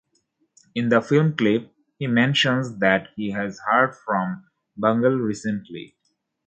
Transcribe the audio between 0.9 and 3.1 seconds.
film clip, he mentions that